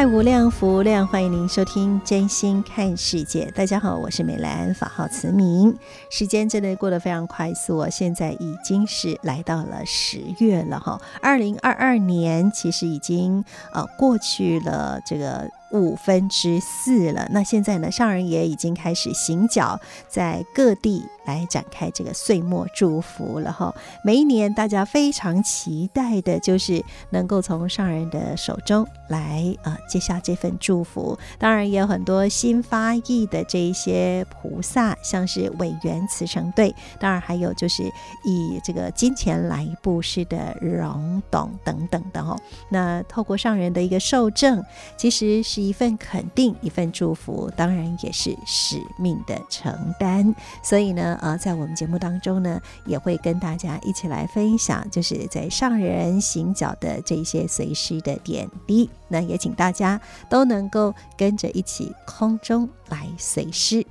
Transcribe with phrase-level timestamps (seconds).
[0.00, 3.44] 爱无量，福无量，欢迎您收听《真心看世界》。
[3.52, 5.76] 大家好，我是美兰，法号慈明。
[6.08, 10.98] 时间真的过得非常快速哦，现在已经是来到了十月了哈。
[11.20, 17.28] 二零二二年其实已经呃过去了这个五分之四了。
[17.30, 21.04] 那现在呢，上人也已经开始行脚在各地。
[21.26, 23.72] 来展开这个岁末祝福了哈！
[24.02, 31.16] 每一年大家非常期待的就是能够从上人的手中来呃接下这份祝福。
[31.38, 37.84] 当然也有很多新发意的这一些菩萨，像是委员慈诚队，当然还有就是
[38.24, 42.36] 以这个金钱来布施的荣董等等的哈。
[42.70, 44.64] 那透过上人的一个受证，
[44.96, 50.34] 其实是一份肯定，一份祝福，当然也是使命的承担。
[50.62, 51.18] 所以呢。
[51.20, 58.88] 呃，在我们节目当中呢，也会跟大家一起来分享，就是在上人行脚的这些随师的点滴。
[59.08, 63.84] 那也请大家都能够跟着一起空中来随师。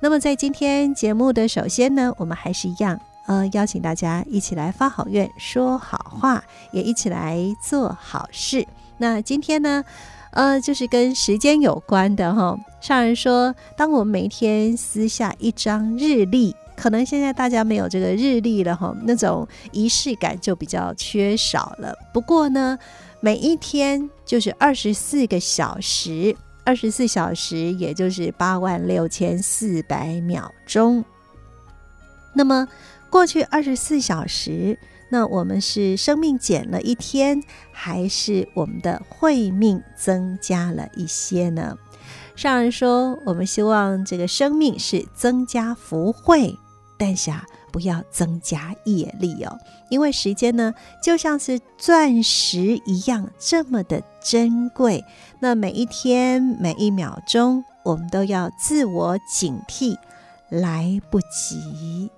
[0.00, 8.66] 那么在今天节目的首先呢，我们还是一样，呃，邀请大家一起来发好愿、说好话，也一起来做好事。
[8.98, 9.84] 那今天呢，
[10.32, 12.56] 呃，就是跟时间有关的哈。
[12.80, 21.94] 上人说，当我们每天撕下一张日历，可能现在大家没有这个日历了哈，那种仪式感就比较缺少了。
[22.12, 22.78] 不过呢，
[23.20, 31.04] 每一天就是二十四个小时，二十四小时也就是八万六千四百秒钟。
[32.34, 32.68] 那么
[33.10, 34.78] 过去二十四小时。
[35.08, 37.42] 那我们是生命减了一天，
[37.72, 41.76] 还是我们的慧命增加了一些呢？
[42.36, 46.56] 上人说，我们希望这个生命是增加福慧，
[46.96, 49.58] 但是啊，不要增加业力哦。
[49.90, 55.04] 因为时间呢，就像是钻石一样这么的珍贵。
[55.40, 59.96] 那每一天每一秒钟，我们都要自我警惕，
[60.48, 62.10] 来不及，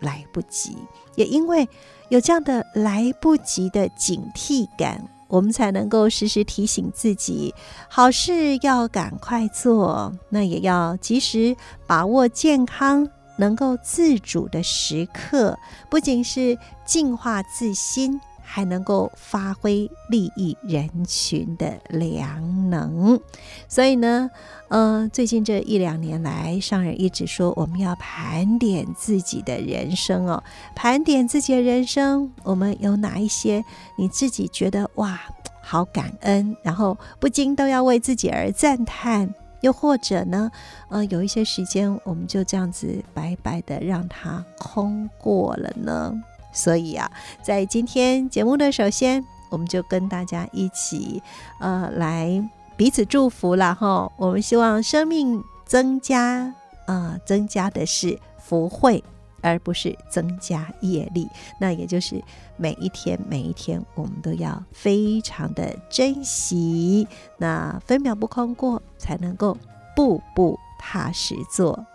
[0.00, 0.76] 来不及。
[1.16, 1.68] 也因为
[2.08, 7.54] 有这样的来不及的警惕感，我们才能够时时提醒自己，
[7.88, 11.56] 好事要赶快做，那也要及时
[11.86, 15.58] 把握健康能够自主的时刻，
[15.90, 18.20] 不仅是净化自心。
[18.48, 23.20] 还能够发挥利益人群的良能，
[23.68, 24.30] 所以呢，
[24.68, 30.42] 呃，最近这一两年来，上人一直说我们要盘点自己的人生哦，
[30.76, 33.62] 盘点自己的人生，我们有哪一些
[33.98, 35.20] 你自己觉得哇，
[35.60, 40.50] 好感恩，然后不禁都要为自己而赞叹，又或者呢，
[40.88, 46.14] 呃，有一些时间我们就这样子白白的让它空过了呢？
[46.56, 47.10] 所以啊，
[47.42, 51.22] 在今天节目的首先，我们就跟大家一起，
[51.60, 52.42] 呃，来
[52.76, 54.10] 彼此祝福了哈。
[54.16, 56.54] 我们希望生命增加，
[56.86, 59.04] 呃，增加的是福慧，
[59.42, 61.28] 而不是增加业力。
[61.60, 62.22] 那也就是
[62.56, 67.06] 每一天每一天，我们都要非常的珍惜，
[67.36, 69.56] 那分秒不空过，才能够
[69.94, 71.86] 步步踏实做，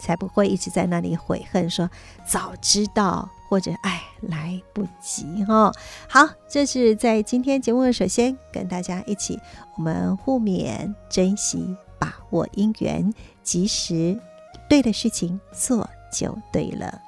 [0.00, 1.88] 才不会一直在那里悔恨说
[2.26, 3.28] 早知道。
[3.50, 5.74] 或者哎，来不及哈、哦。
[6.08, 9.40] 好，这是在今天节目的首先跟大家一起，
[9.76, 13.12] 我们互勉，珍惜，把握因缘，
[13.42, 14.16] 及时
[14.68, 17.02] 对的事情做就对了。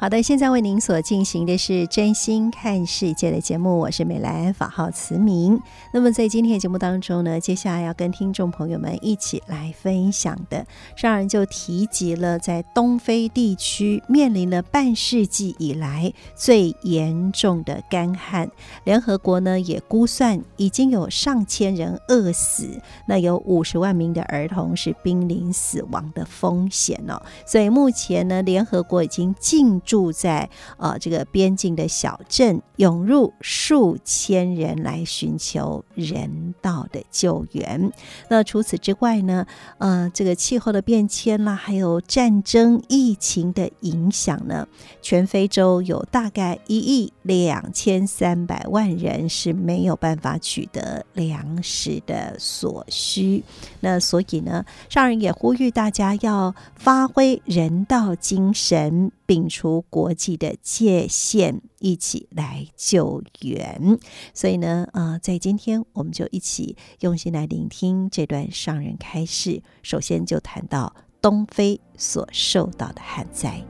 [0.00, 5.60] 好的，现在为您所进行的是真心看世界的节目，我是美兰，法号慈明。
[5.92, 10.64] 那么在今天的节目当中呢，接下来要跟听众朋友们一起来分享的，
[10.94, 18.48] 上人就提及了在东非地区面临了半世纪以来最严重的干旱，
[18.84, 27.20] 联合国呢也估算已经有上千人饿死，那有五十万名的儿童是濒临死亡的风险哦。
[27.44, 37.90] 所以目前呢，联合国已经进住在呃这个边境的小镇，涌入数千人来寻求人道的救援。
[38.28, 39.46] 那除此之外呢，
[39.78, 44.68] 呃，这个气候的变迁啦，还有战争、疫情的影响呢，
[45.00, 53.44] 全非洲有大概一亿两千三百万人是没有办法取得粮食的所需。
[53.80, 59.12] 那所以呢，上人也呼吁大家要发挥人道精神。
[59.28, 63.98] 摒除国际的界限，一起来救援。
[64.32, 69.62] 所以呢，呃，在今天我们就一起用心来聆听这段上人开示。
[69.82, 73.62] 首先就谈到东非所受到的旱灾。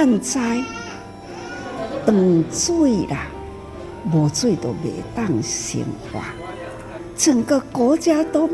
[0.00, 0.64] 旱灾
[2.06, 3.26] 断水啦，
[4.10, 6.22] 无水都未当生活，
[7.14, 8.48] 整个国家都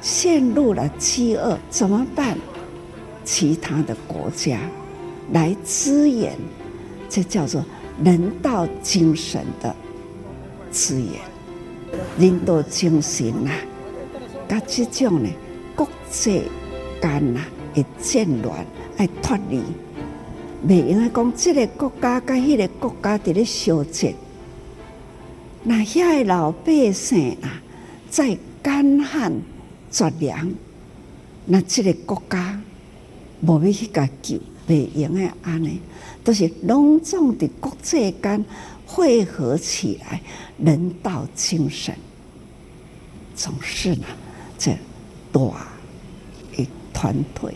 [0.00, 2.38] 陷入了饥饿，怎么办？
[3.24, 4.60] 其他的国家
[5.32, 6.36] 来支援，
[7.08, 7.64] 这叫做
[8.04, 9.74] 人道精神的
[10.70, 11.14] 支援，
[12.16, 13.50] 人道精神呐，
[14.48, 15.28] 甲这种呢
[15.74, 16.44] 国际
[17.02, 17.40] 间呐
[17.74, 18.64] 的战乱
[18.98, 19.64] 爱脱离。
[20.66, 24.12] 袂用来讲，这个国家跟迄个国家伫咧相战，
[25.64, 27.62] 那遐个老百姓啊，
[28.10, 29.32] 在干旱
[29.90, 30.52] 绝粮，
[31.46, 32.60] 那这个国家
[33.40, 35.80] 无要去甲救，袂用诶安尼，
[36.22, 38.44] 都是隆重的国际间
[38.84, 40.20] 汇合起来，
[40.58, 41.94] 人道精神，
[43.34, 44.04] 总是呢，
[44.58, 44.72] 这
[45.32, 45.40] 大
[46.58, 47.54] 一团队，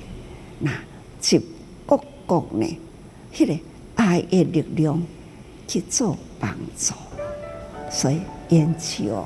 [0.59, 0.73] 那
[1.21, 1.39] 就
[1.85, 2.67] 各国呢。
[3.35, 3.59] 迄个
[3.97, 5.03] 爱的力量
[5.67, 6.95] 去做帮助，
[7.91, 9.25] 所以研究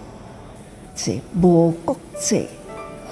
[0.97, 2.49] 是无国界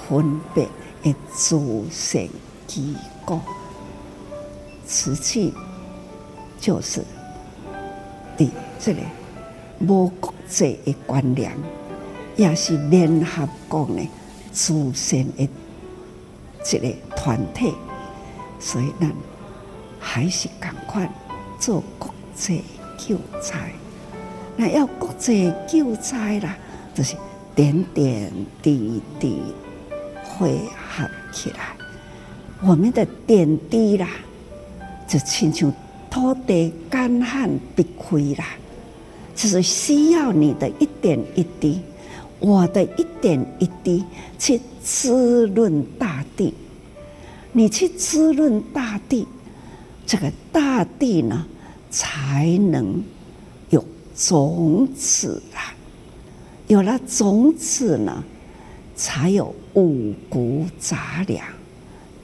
[0.09, 0.67] 分别
[1.03, 2.27] 的慈善
[2.65, 3.39] 机构，
[4.87, 5.53] 实际
[6.59, 7.03] 就是
[8.35, 8.49] 的
[8.79, 9.01] 这个
[9.81, 11.51] 无国界的观念，
[12.35, 14.07] 也是联合国的
[14.51, 15.47] 慈善的
[16.71, 17.71] 一个团体，
[18.59, 19.11] 所以咱。
[19.99, 21.09] 还是赶快
[21.59, 22.63] 做国际
[22.97, 23.71] 救灾，
[24.55, 26.55] 那要国际救灾啦，
[26.93, 27.15] 就是
[27.55, 29.41] 点点滴滴
[30.23, 31.75] 汇合起来。
[32.61, 34.07] 我们的点滴啦，
[35.07, 35.71] 就亲像
[36.09, 38.45] 土地干旱必亏啦，
[39.35, 41.81] 就是需要你的一点一滴，
[42.39, 44.03] 我的一点一滴
[44.39, 46.53] 去滋润大地，
[47.51, 49.27] 你去滋润大地。
[50.07, 51.45] 这个大地呢，
[51.91, 53.03] 才能
[53.69, 53.83] 有
[54.15, 55.75] 种子啊！
[56.67, 58.23] 有了种子呢，
[58.95, 61.45] 才有五谷杂粮。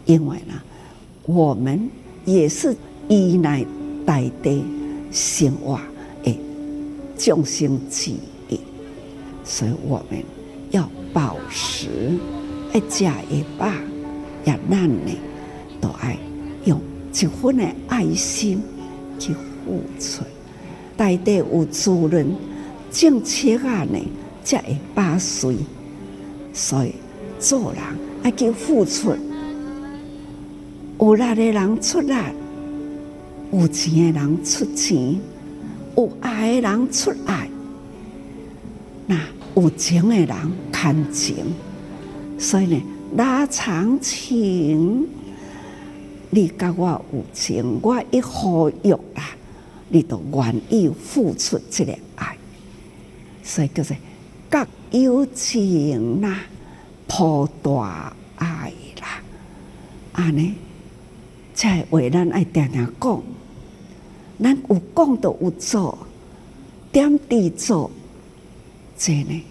[0.05, 0.53] 因为呢，
[1.25, 1.89] 我们
[2.23, 2.73] 也是
[3.09, 3.65] 依赖
[4.05, 4.63] 大地
[5.11, 5.77] 生活
[6.23, 6.39] 的
[7.17, 8.11] 众生之
[8.47, 8.57] 一，
[9.43, 10.23] 所以我们
[10.71, 12.17] 要保持
[12.73, 13.75] 一家一爸，
[14.45, 15.17] 要让你
[15.81, 16.17] 都爱
[16.63, 16.79] 用。
[17.13, 18.61] 一份的爱心
[19.19, 20.23] 去付出，
[20.97, 22.25] 大地有滋润，
[22.91, 23.99] 种切啊呢
[24.43, 25.57] 才会巴水。
[26.51, 26.93] 所以
[27.39, 27.81] 做人
[28.23, 29.15] 要去付出，
[30.99, 32.13] 有力的人出力，
[33.51, 35.19] 有钱的人出钱，
[35.95, 37.47] 有爱的人出爱，
[39.05, 39.19] 那
[39.55, 40.35] 有情的人
[40.71, 41.35] 看情，
[42.39, 42.81] 所以呢，
[43.15, 45.07] 拉长情。
[46.33, 49.35] 你甲我有情，我一呼吁啦，
[49.89, 52.35] 你都愿意付出这个爱，
[53.43, 53.95] 所以叫做
[54.49, 56.39] 各有情啦，
[57.07, 59.21] 抱大爱啦，
[60.13, 60.55] 安尼，
[61.53, 63.23] 才为咱爱定定讲，
[64.41, 65.95] 咱有讲都有做，
[66.91, 67.91] 点滴做，
[68.97, 69.43] 这呢，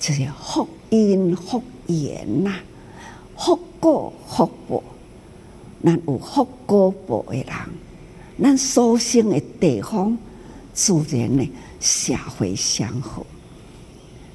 [0.00, 2.52] 就是福音福缘呐，
[3.36, 4.82] 福果福报，
[5.82, 7.46] 咱有福果报的人，
[8.42, 10.16] 咱所生的地方，
[10.72, 13.24] 自然呢，社会祥和，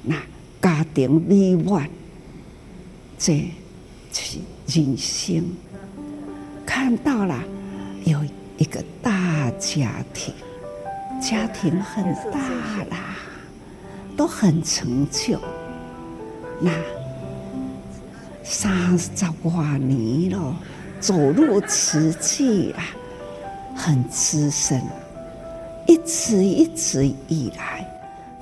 [0.02, 0.16] 那
[0.60, 1.88] 家庭美满。
[3.18, 3.38] 这
[4.12, 5.42] 就是人生，
[6.66, 7.42] 看到了
[8.04, 8.20] 有
[8.58, 10.34] 一个大家庭，
[11.20, 13.16] 家庭很大啦，
[14.16, 15.40] 都很成就。
[16.60, 16.70] 那
[18.42, 19.08] 三十
[19.42, 20.56] 多年了，
[21.06, 22.82] 走入瓷器啊，
[23.76, 24.82] 很资深，
[25.86, 27.88] 一直一直以来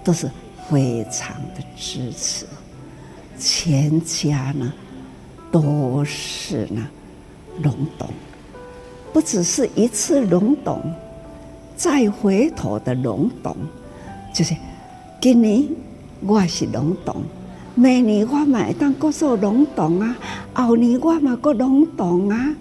[0.02, 0.30] 都是
[0.66, 2.46] 非常的支持。
[3.38, 4.72] 全家呢
[5.52, 6.88] 都是呢
[7.60, 8.08] 隆懂，
[9.12, 10.80] 不只是一次隆懂，
[11.76, 13.54] 再回头的隆懂，
[14.32, 14.56] 就是
[15.20, 15.68] 今年
[16.22, 17.22] 我是隆懂，
[17.74, 20.16] 明年我嘛会当搁做隆懂啊，
[20.52, 22.54] 后年我嘛搁隆懂啊，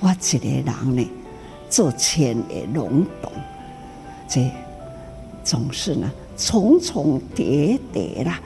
[0.00, 1.10] 我一个人呢
[1.70, 3.32] 做千个隆懂，
[4.28, 4.50] 这
[5.42, 8.40] 总是呢重重叠叠啦。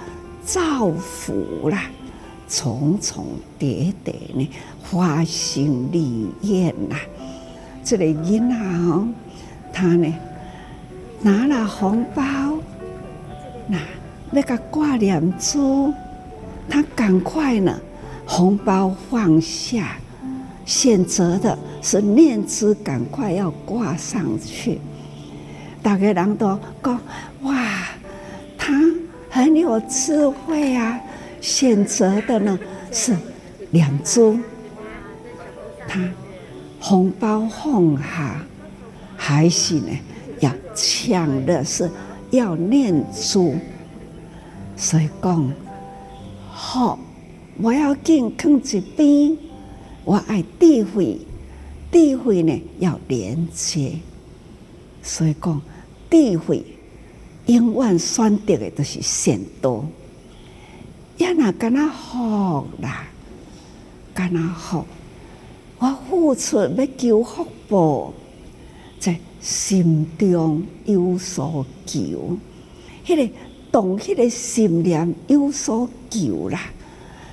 [0.45, 1.91] 造福啦，
[2.49, 3.27] 重重
[3.59, 4.49] 叠叠呢，
[4.81, 6.97] 花心绿叶呐。
[7.83, 9.09] 这个银行哦，
[9.73, 10.15] 他呢
[11.21, 12.23] 拿了红包，
[13.67, 13.77] 那
[14.31, 15.93] 那个挂念珠，
[16.69, 17.79] 他赶快呢，
[18.27, 19.97] 红包放下，
[20.65, 24.79] 选择的是念珠，赶快要挂上去。
[25.83, 27.01] 大家人都讲
[27.43, 27.55] 哇，
[28.57, 28.75] 他。
[29.29, 30.99] 很有智慧啊！
[31.43, 32.59] 选择的呢
[32.91, 33.15] 是
[33.71, 34.39] 两株，
[35.87, 36.01] 他
[36.81, 38.41] 红包放下，
[39.15, 39.91] 还是呢
[40.41, 41.91] 要抢的是
[42.31, 43.55] 要念珠，
[44.77, 45.53] 所以讲
[46.51, 46.99] 好，
[47.61, 49.37] 我要健康一边，
[50.05, 51.19] 我爱智慧，
[51.91, 53.93] 智慧呢要连接，
[55.03, 55.61] 所以讲
[56.11, 56.65] 智慧。
[57.47, 59.85] 永远选择的都是善道，
[61.17, 63.07] 也那干那好啦，
[64.13, 64.85] 干那好，
[65.79, 68.13] 我付出要求福报，
[68.99, 72.37] 在心中有所求，
[73.07, 73.33] 迄个
[73.77, 76.59] 动，迄个心念有所求啦，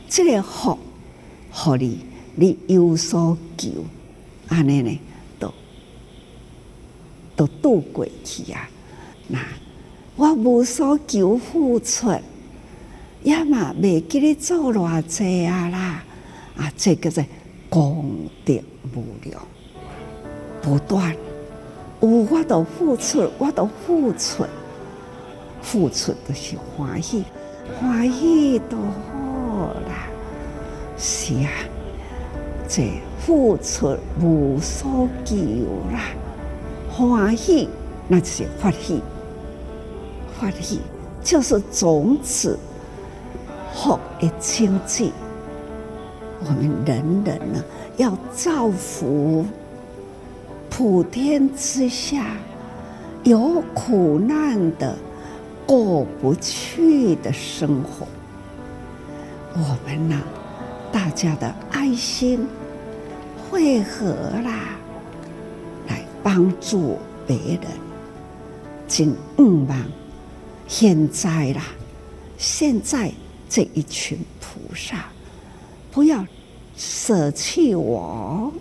[0.10, 0.78] 这个福，
[1.50, 2.00] 互你
[2.36, 3.70] 你有所求，
[4.50, 5.00] 安尼呢，
[5.40, 5.54] 都
[7.38, 8.70] 都渡过去啊，
[9.30, 9.40] 那。
[10.16, 12.12] 我无所求付出，
[13.24, 16.04] 也嘛未记你做偌济啊啦！
[16.56, 17.26] 啊，这个是
[17.68, 18.14] 功
[18.46, 18.62] 德
[18.94, 19.42] 无量，
[20.62, 21.16] 不断。
[22.02, 24.44] 有我都付出，我都付出，
[25.64, 27.24] 付出的是欢喜，
[27.80, 30.08] 欢喜都好啦。
[30.96, 31.50] 是啊，
[32.70, 35.36] 这付出无所求
[35.92, 36.12] 啦，
[36.92, 37.68] 欢喜
[38.08, 39.02] 那就是欢喜。
[40.40, 40.82] 欢喜
[41.24, 42.60] 就是种子，
[43.74, 45.12] 福的经济。
[46.42, 47.64] 我们人人呢，
[47.96, 49.46] 要造福
[50.70, 52.36] 普天之下
[53.24, 54.98] 有苦难的
[55.66, 58.08] 过不去的生活。
[59.56, 60.22] 我们呢，
[60.92, 62.48] 大家的爱心
[63.38, 64.78] 汇合啦，
[65.88, 67.62] 来帮助别人，
[68.88, 69.78] 尽愿望。
[70.68, 71.62] 现在啦，
[72.38, 73.12] 现在
[73.48, 75.06] 这一群菩萨，
[75.92, 76.26] 不要
[76.76, 78.52] 舍弃我，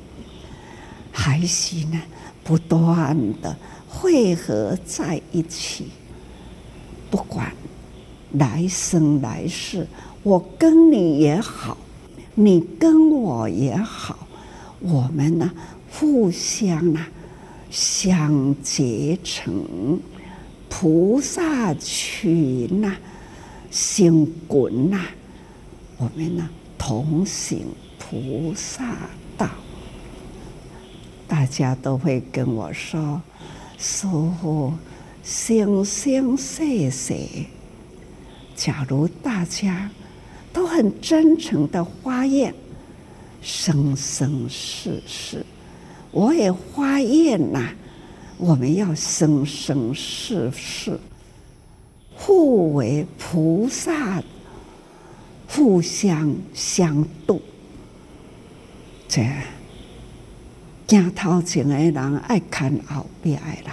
[1.11, 2.01] 还是呢，
[2.45, 3.57] 不断的
[3.89, 5.91] 汇合在一起。
[7.13, 7.53] 不管
[8.39, 9.87] 来生来世，
[10.23, 11.77] 我跟你也好，
[12.35, 14.27] 你跟我也好，
[14.81, 15.53] 我们呢，
[15.91, 17.07] 互相呢，
[17.71, 20.01] 相结成。
[20.71, 22.97] 菩萨群呐、啊，
[23.71, 24.99] 行滚呐，
[25.99, 27.67] 我们呢同行
[27.99, 28.97] 菩萨
[29.37, 29.51] 道。
[31.29, 33.21] 大家都会跟我说
[33.77, 34.07] ：“师
[34.41, 34.73] 父，
[35.23, 37.15] 生生世世，
[38.55, 39.91] 假如大家
[40.53, 42.55] 都很真诚的发愿，
[43.41, 45.45] 生生世世，
[46.11, 47.73] 我也发愿呐。”
[48.39, 50.99] 我们要生生世世
[52.17, 54.21] 互为菩萨，
[55.47, 57.41] 互相相度。
[59.07, 59.25] 这
[60.89, 63.73] 行头前的人爱看后边的人，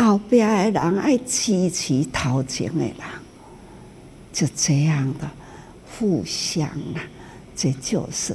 [0.00, 2.94] 后边的人爱支持头前的人，
[4.32, 5.30] 就这样的
[5.84, 7.04] 互相啊，
[7.54, 8.34] 这就是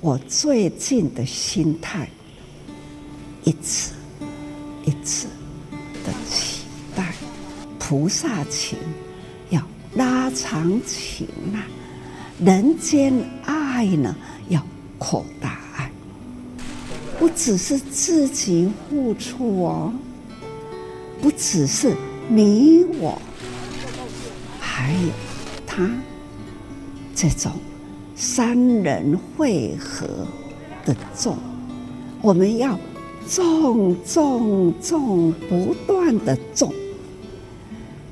[0.00, 2.08] 我最近的心态，
[3.44, 3.92] 一次
[4.86, 5.26] 一次
[6.02, 6.62] 的期
[6.96, 7.12] 待，
[7.78, 8.78] 菩萨情
[9.50, 9.62] 要
[9.94, 11.60] 拉长情啊，
[12.40, 13.12] 人间
[13.44, 14.16] 爱呢
[14.48, 14.66] 要
[14.96, 15.92] 扩大爱，
[17.18, 19.92] 不只是自己付出哦，
[21.22, 21.96] 不只是
[22.28, 23.22] 你我，
[24.60, 25.08] 还有
[25.64, 25.88] 他，
[27.14, 27.52] 这种
[28.16, 30.04] 三人会合
[30.84, 31.38] 的众，
[32.20, 32.76] 我们要
[33.28, 36.74] 种种种不断的种，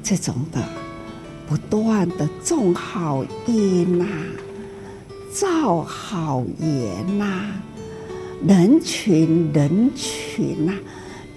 [0.05, 0.63] 这种的
[1.49, 4.07] 不断的种好因呐、
[5.33, 7.51] 造好业呐、
[8.47, 10.73] 人群人群呐、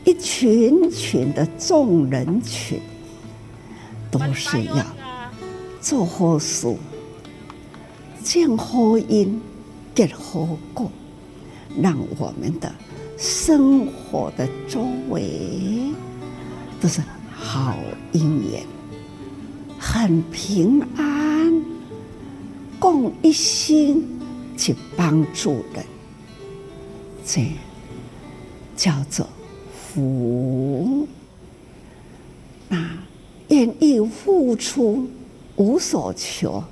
[0.06, 2.80] 一群群的众人群，
[4.12, 4.86] 都是要
[5.80, 6.76] 做好事、
[8.22, 9.42] 见好因、
[9.96, 10.92] 结好果，
[11.82, 12.74] 让我们的
[13.18, 15.92] 生活的周围
[16.82, 17.02] 都是
[17.34, 17.76] 好
[18.12, 18.64] 姻缘，
[19.80, 21.14] 很平安。
[22.80, 24.20] 共一心
[24.58, 25.86] 去帮助人，
[27.26, 27.48] 这
[28.76, 29.26] 叫做
[29.94, 31.08] 福。
[32.70, 32.90] 那
[33.50, 35.08] 愿意付出
[35.56, 36.64] 无所求，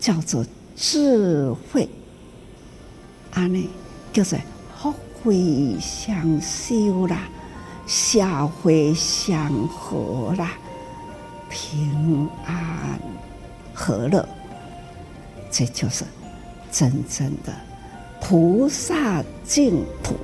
[0.00, 1.88] 叫做智慧。
[3.32, 3.68] 安尼
[4.12, 4.36] 叫做
[4.76, 7.28] 福慧双修啦，
[7.86, 10.52] 社会祥和啦，
[11.48, 12.98] 平安
[13.72, 14.28] 和乐。
[15.50, 16.04] 这就是
[16.72, 17.54] 真正的
[18.20, 20.14] 菩萨净土。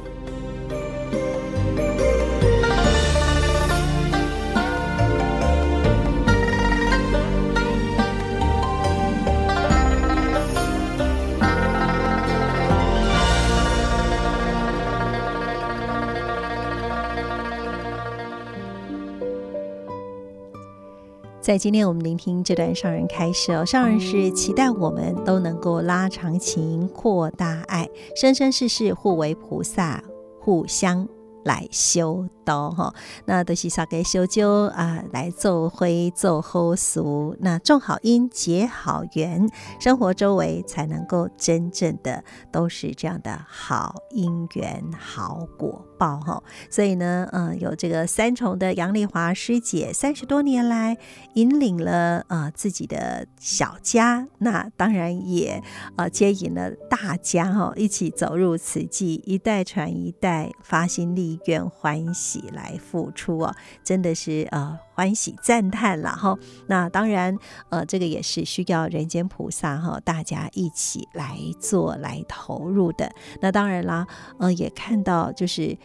[21.44, 30.02] 在今天我们聆听这段上人开示哦，上人是期待我们都能够拉长情、扩大爱，生生世世互为菩萨，
[30.40, 31.06] 互相
[31.44, 32.26] 来修。
[32.44, 32.94] 刀哈，
[33.26, 39.48] 那都是少给修修啊，来做灰做后俗，那种好因结好缘，
[39.80, 46.42] 生活周围才能够真正的都是这样的好因缘好果报哈。
[46.70, 50.96] 所以呢，嗯，有这个三重的杨丽华师姐三十多年来
[51.34, 55.62] 引领了呃自己的小家，那当然也
[55.96, 62.33] 呃接引了大家哈，一起走入慈济，一代传一代，发心立愿欢喜。
[62.40, 66.36] 己来付出哦，真的是呃欢喜赞叹了哈。
[66.66, 67.36] 那当然
[67.70, 73.12] 呃，这个也是需要人间菩萨哈，大家一起来做来投入的。
[73.40, 74.06] 那当然啦，
[74.38, 75.76] 呃，也看到就是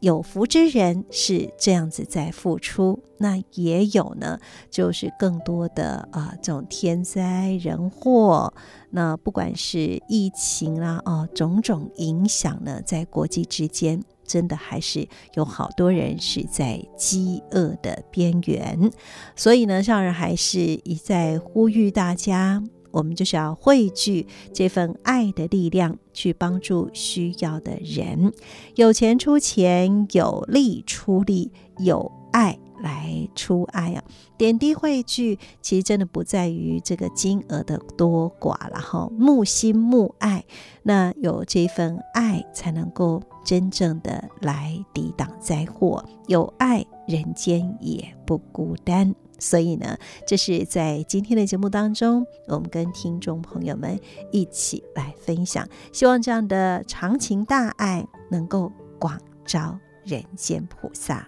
[0.00, 4.38] 有福之人是这样子在付出，那也有呢，
[4.70, 8.54] 就是更多的啊、这种天灾人祸，
[8.90, 14.00] 那不管是疫情啦哦，种种影响呢，在国际之间。
[14.28, 18.92] 真的还是有好多人是在饥饿的边缘，
[19.34, 28.32] 所以呢，上人还是一再呼吁大家，我们就是要汇聚这份爱的力量，去帮助需要的人，
[28.76, 34.04] 有钱出钱，有力出力，有爱来出爱啊！
[34.36, 40.44] 点滴汇聚，其实真的不在于这个金额的多寡，然后木心木爱，
[40.84, 43.22] 那有这份爱才能够。
[43.48, 49.14] 真正的来抵挡灾祸，有爱，人间也不孤单。
[49.38, 53.98] 所以呢，这是在今天的节目当中，我们跟听众朋友们
[54.30, 55.66] 一起来分享。
[55.94, 61.26] 希望这样的长情大爱能够广招人间菩萨。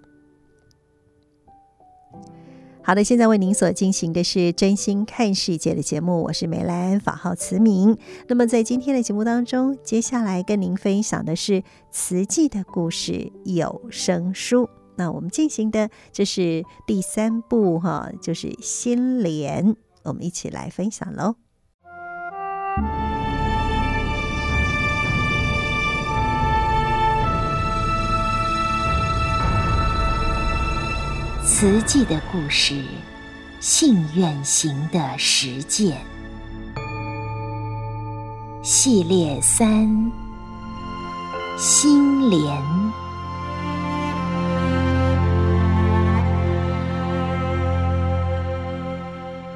[2.82, 7.96] 好的，现在为您所进行的是真心看世界的节目，我是梅兰，法号慈明。
[8.26, 14.68] 那么在今天的节目当中，接下来跟您分享的是慈济的故事有声书。
[14.96, 21.36] 那我们进行的这是第三部哈，就是心莲，我们一起来分享喽。
[31.42, 32.74] 慈济的故事，
[33.60, 35.96] 信愿行的实践。
[38.62, 40.12] 系列三：
[41.56, 42.62] 心莲。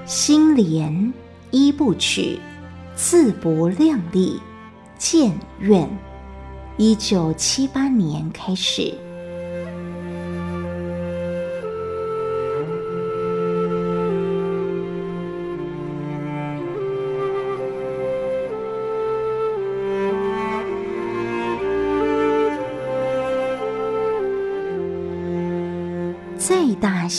[0.06, 1.12] 心莲
[1.50, 2.40] 一部曲，
[2.96, 4.40] 自不量力，
[4.96, 5.88] 建院。
[6.76, 9.03] 一九七八年开始。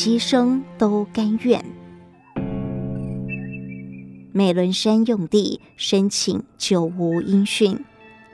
[0.06, 1.66] 牺牲都甘愿。
[4.32, 7.84] 美仑山用地申请久无音讯，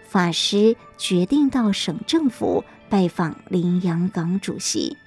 [0.03, 4.97] 法师决定到省政府拜访林洋港主席。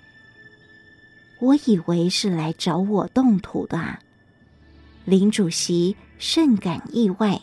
[1.38, 3.98] 我以为是来找我动土的，
[5.04, 7.42] 林主席甚感意外。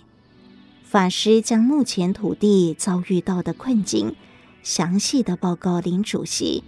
[0.83, 4.15] 法师将目前土地遭遇到的困境
[4.63, 6.63] 详细的报告林主席。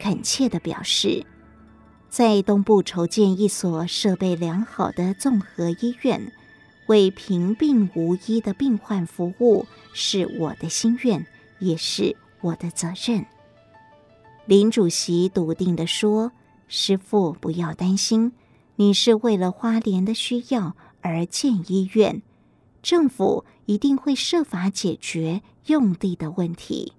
[0.00, 1.24] 恳切的表示，
[2.12, 6.30] 在东部筹建一所设备良好的综合医院，
[6.84, 11.26] 为贫病无医的病患服务，是我的心愿，
[11.58, 13.24] 也是我的责任。
[14.44, 16.32] 林主席笃定地说
[16.68, 18.32] ：“师父不要担心，
[18.76, 22.20] 你是为了花莲的需要而建医院，
[22.82, 26.92] 政府一定会设法解决用地的问题。”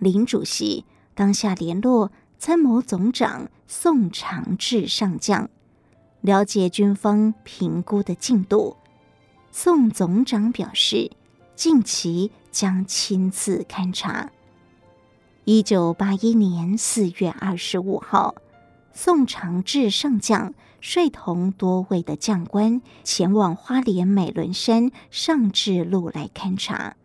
[0.00, 0.86] 林主席。
[1.12, 5.48] 当下联络参谋总长宋长志上将，
[6.22, 8.76] 了解军方评估的进度。
[9.52, 11.12] 宋总长表示，
[11.54, 14.32] 近期将亲自勘察。
[15.44, 18.34] 一九八一年四月二十五号，
[18.92, 26.96] 宋长志上将率同多位的将官前往花莲美仑山上志路来勘察，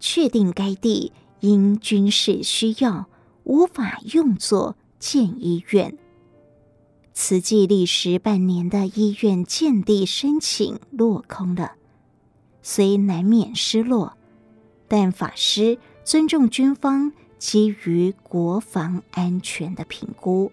[0.00, 3.06] 确定该地因军事需要。
[3.44, 5.96] 无法用作建医院，
[7.20, 11.72] 慈济历时半年的医院建地申请落空了，
[12.62, 14.16] 虽难免失落，
[14.86, 20.52] 但法师尊重军方基于国防安全的评估。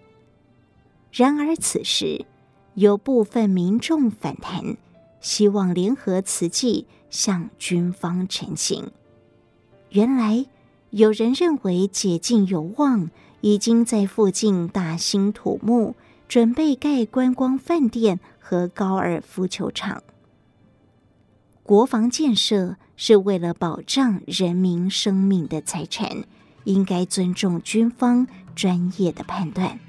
[1.11, 2.25] 然而此时
[2.73, 4.75] 有部分民众反弹，
[5.21, 8.89] 希望联合慈济向军方陈情。
[9.91, 10.47] 原来。
[10.91, 13.09] 有人认为解禁有望，
[13.41, 15.93] 已经在附近大兴土木，
[16.27, 20.03] 准备盖观光饭店和高尔夫球场。
[21.63, 26.23] 国防建设是为了保障人民生命的财产，
[26.63, 29.79] 应该尊重军方专业的判断。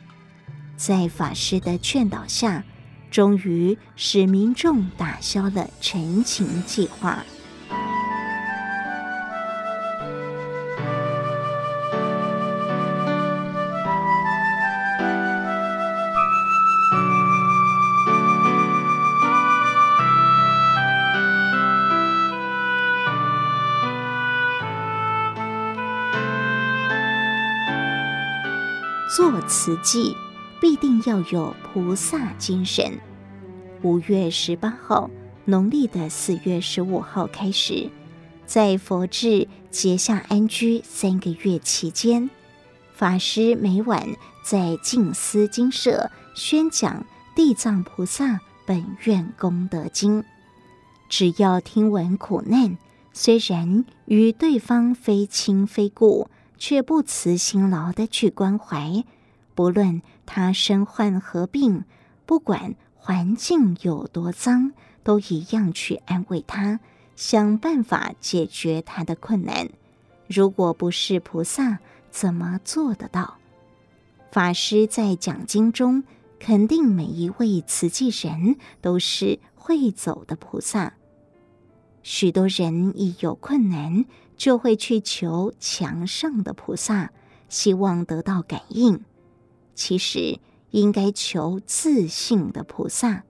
[0.77, 2.65] 在法师的劝导下，
[3.11, 7.25] 终于使民众打消了陈情计划。
[29.67, 30.15] 慈济，
[30.61, 33.01] 必定要有菩萨精神。
[33.83, 35.11] 五月十八号，
[35.45, 37.91] 农历的四月十五号开始，
[38.47, 42.31] 在佛智结下安居三个月期间，
[42.95, 44.07] 法师每晚
[44.45, 47.01] 在静思精舍宣讲
[47.35, 50.23] 《地藏菩萨本愿功德经》。
[51.09, 52.79] 只要听闻苦难，
[53.13, 56.31] 虽然与对方非亲非故。
[56.59, 59.05] 却不辞辛劳的去关怀，
[59.57, 61.83] 不论他身患何病，
[62.27, 66.79] 不管环境有多脏，都一样去安慰他，
[67.17, 69.69] 想办法解决他的困难。
[70.29, 71.81] 如果不是菩萨，
[72.13, 73.39] 怎么做得到？
[74.31, 76.05] 法师在讲经中
[76.39, 80.93] 肯定每一位慈济人都是会走的菩萨。
[82.05, 84.05] 许多人一有困难。
[84.37, 87.11] 就会去求墙上的菩萨，
[87.49, 89.01] 希望得到感应。
[89.77, 90.41] 其实
[90.73, 93.23] 应该求自信的菩萨。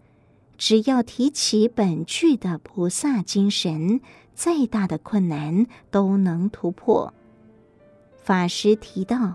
[0.57, 4.01] 只要提起本具的菩萨精神，
[4.35, 7.13] 再大的困难都能突破。
[8.23, 9.17] 法师提到《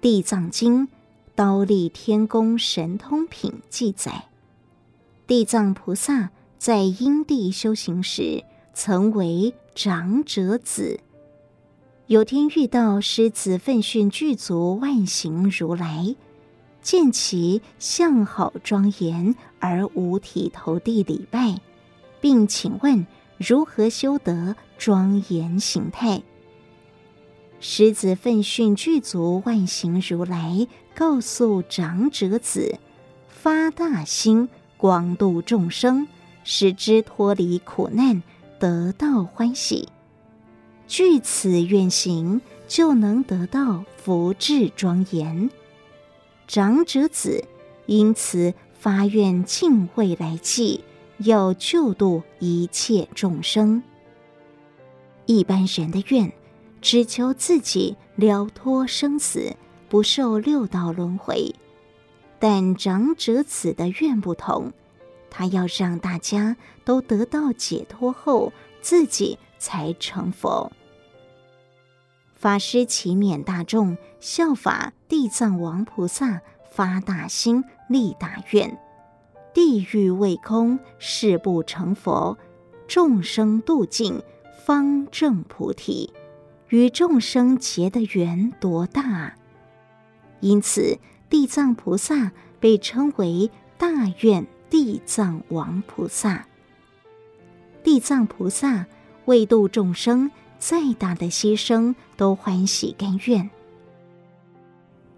[0.00, 0.82] 地藏经》
[1.36, 4.28] 《刀利天宫神通品》记载，
[5.28, 8.42] 地藏菩萨在因地修行时，
[8.74, 10.98] 曾为长者子，
[12.08, 16.16] 有天遇到狮子奋迅具足万行如来，
[16.88, 21.60] 见其相好庄严而五体投地礼拜，
[22.18, 26.22] 并请问如何修得庄严形态。
[27.60, 32.78] 师子奋训具足万行如来，告诉长者子，
[33.28, 34.48] 发大心，
[34.78, 36.08] 广度众生，
[36.42, 38.22] 使之脱离苦难，
[38.58, 39.90] 得到欢喜。
[40.86, 45.50] 据此愿行，就能得到福智庄严。
[46.48, 47.44] 长者子
[47.86, 50.80] 因此发愿尽未来际，
[51.18, 53.80] 要救度一切众生。
[55.26, 56.32] 一般人的愿。
[56.80, 59.52] 只求自己了脱生死，
[59.88, 61.52] 不受六道轮回。
[62.38, 64.72] 但长者子的愿不同，
[65.28, 70.70] 他要让大家都得到解脱后，自己才成佛。
[72.38, 78.78] 法师祈勉大众效法地藏王菩萨，发大心立大愿：
[79.52, 82.38] 地狱未空，誓不成佛；
[82.86, 84.22] 众生度尽，
[84.64, 86.12] 方证菩提。
[86.68, 89.34] 与众生结的缘多大，
[90.38, 90.96] 因此
[91.28, 93.88] 地藏菩萨被称为大
[94.20, 96.46] 愿地藏王菩萨。
[97.82, 98.86] 地藏菩萨
[99.24, 103.48] 为度众生，再大的牺牲都欢喜甘愿。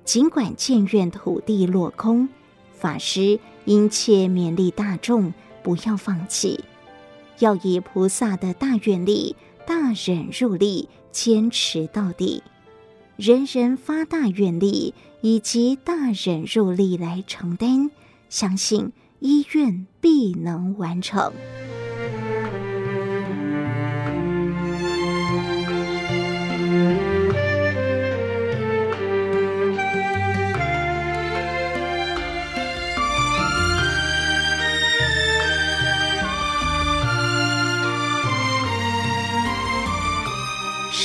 [0.04, 2.28] 尽管建院土地落空，
[2.72, 6.64] 法师殷切勉励大众不要放弃，
[7.38, 10.88] 要以菩萨的大愿力、大忍入力。
[11.12, 12.40] 坚持到底，
[13.16, 17.90] 人人发大愿力以及大忍入力来承担，
[18.28, 21.32] 相信一愿必能完成。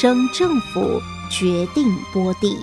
[0.06, 2.60] 省政府决定拨地。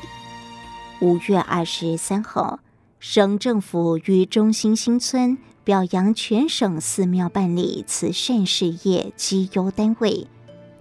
[1.00, 2.60] 五月二十三号，
[3.00, 10.28] 省政府于中心新村表扬全省寺庙办理慈善事业绩优单位，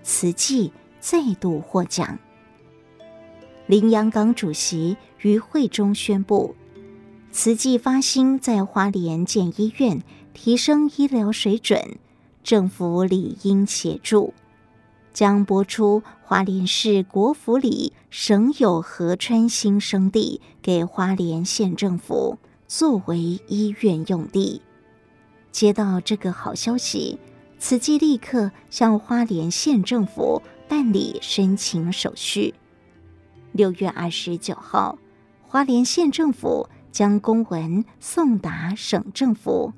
[0.04, 2.20] 慈济再度获奖。
[3.66, 6.56] 林洋港主席于会中宣布，
[7.32, 11.98] 慈济发心在花莲建医院，提升医疗水准，
[12.44, 14.36] 政府理应协助。
[15.14, 24.62] 将拨出花莲市国府里省有河川新生地给花莲县政府作为医院用地。
[25.52, 27.20] 接到这个好消息，
[27.60, 32.54] 慈济立刻向花莲县政府办理申请手续。
[33.52, 34.98] 六月二十九号，
[35.46, 39.74] 花莲县政府将公文送达省政府，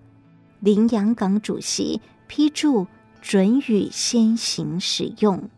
[0.60, 2.86] 林洋港主席批注。
[3.24, 5.50] 准予先行使用，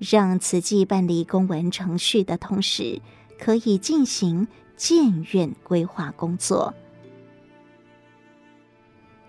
[0.00, 3.00] 让慈济办理公文程序的同时，
[3.38, 6.74] 可以进行建院规划工作。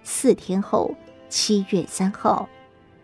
[0.02, 0.96] 四天后，
[1.30, 2.50] 七月三号，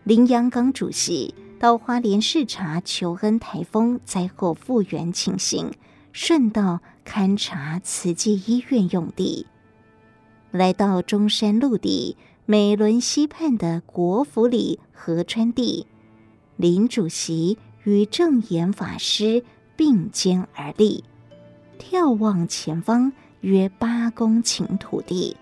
[0.03, 5.71] 林洋刚主席到花莲视察求恩台风灾后复原情形，
[6.11, 9.45] 顺道勘察慈济医院用地，
[10.49, 12.17] 来到中山陆地。
[12.49, 15.85] 美仑溪畔的国府里河川地，
[16.55, 19.43] 林主席与正言法师
[19.75, 21.03] 并肩而立，
[21.77, 25.35] 眺望前方约八公顷土地。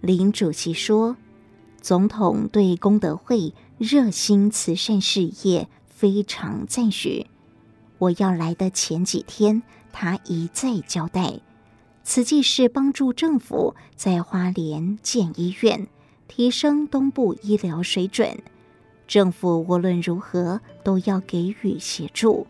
[0.00, 1.16] 林主席说
[1.80, 7.28] ：“总统对功德会热心慈善事业非常赞许。
[7.98, 11.38] 我要来的前几天，他一再交代。”
[12.04, 15.86] 此计是帮助政府在花莲建医院，
[16.26, 18.42] 提升东部医疗水准。
[19.06, 22.46] 政府无论如何都要给予协助。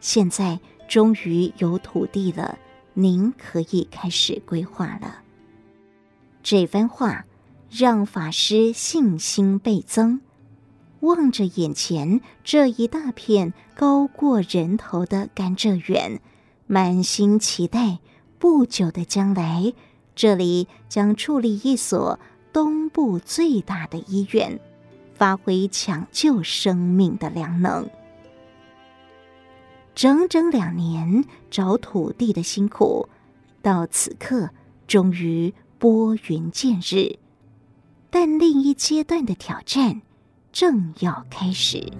[0.00, 2.58] 现在终于有土地了，
[2.94, 5.22] 您可以开始规划了。
[6.42, 7.26] 这番话
[7.70, 10.20] 让法师信心倍增，
[11.00, 16.20] 望着眼前这一大片高过人头的甘蔗园，
[16.66, 17.98] 满心期待。
[18.40, 19.74] 不久的将来，
[20.16, 22.18] 这里将矗立一所
[22.54, 24.58] 东部最大的医院，
[25.12, 27.86] 发挥抢救生命的良能。
[29.94, 33.10] 整整两年找土地的辛苦，
[33.60, 34.48] 到此刻
[34.86, 37.18] 终于拨云见日，
[38.08, 40.00] 但另一阶段的挑战
[40.50, 41.92] 正要开始。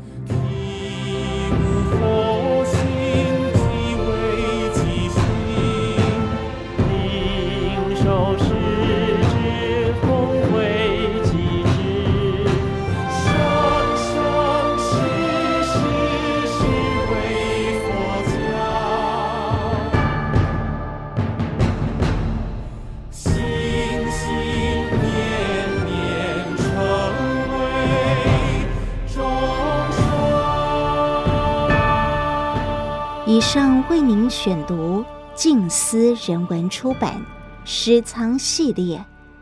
[33.41, 35.03] 以上为您选读
[35.35, 37.15] 静思人文出版
[37.65, 38.99] 《诗藏系列》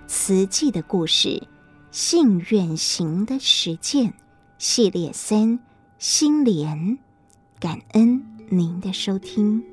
[0.07, 1.43] 词记的故事，
[1.91, 4.15] 信远行的实践
[4.57, 5.59] 系列三
[5.99, 6.97] 心莲，
[7.59, 9.65] 感恩您的收听。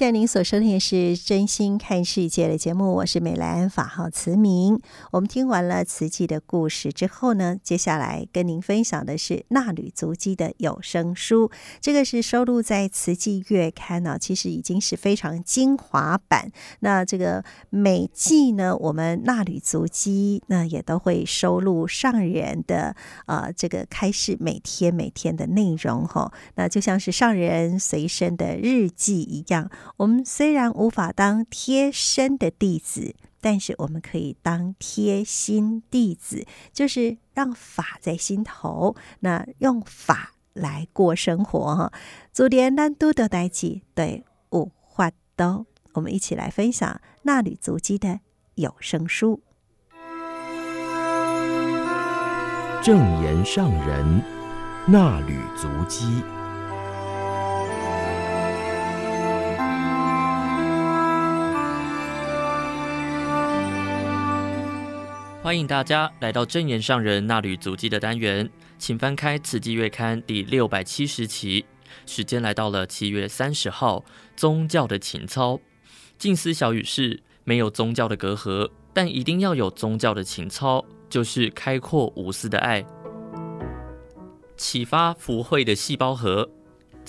[0.00, 4.80] 现在您所收听的是《真心看世界》的节目，我是美兰，法号慈明。
[5.10, 11.50] 我们听完了慈济的故事之后呢，接下来跟您分享的是纳履足迹的有声书。
[11.82, 16.50] 这个是收录在《慈济月刊》呢，其实已经是非常精华版。
[16.78, 26.32] 那这个每季呢，我们纳履足迹那也都会收录上人的呃这个开示，每天每天的内容哈。
[26.54, 29.70] 那就像是上人随身的日记一样。
[29.96, 41.92] 我们虽然无法当贴身的弟子，但是我们可以当贴心弟子，就是让法在心头，那用法来过生活哈。
[42.32, 48.20] 昨天南都的代记对五花刀，我们一起来分享衲履足迹的
[48.54, 49.42] 有声书。
[52.82, 54.22] 正言上人
[54.88, 56.22] 衲履足迹。
[65.50, 71.64] 欢迎大家来到证严上人那旅足迹的单元，请翻开《慈济月刊》第六百七十期。
[72.06, 74.04] 时间来到了七月三十号，
[74.36, 75.58] 宗教的情操。
[76.16, 82.86] 静思小语是：没有宗教的隔阂，但一定要有宗教的情操，就是开阔无私的爱，
[84.56, 86.48] 启发福慧的细胞核。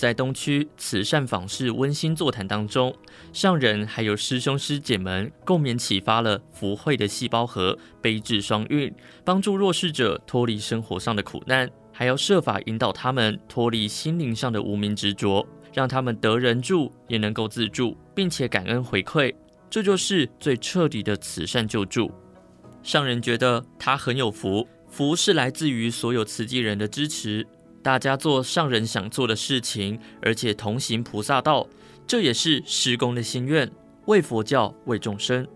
[0.02, 2.92] 在东区慈善访视温馨座谈当中，
[3.32, 8.92] 上人还有师兄师姐们共勉启发了福慧的细胞核，悲智双运，
[9.24, 19.32] 帮助弱势者脱离生活上的苦难，还要设法引导他们脱离心灵上的无明执着，让他们得人助，也能够自助，并且感恩回馈，
[19.70, 22.10] 这就是最彻底的慈善救助。
[22.82, 27.46] 上人觉得他很有福，福是来自于所有慈济人的支持。
[27.82, 31.66] 大家做上人想做的事情，而且同行菩萨道，
[32.06, 33.70] 这也是师公的心愿。
[34.06, 35.46] 为佛教，为众生，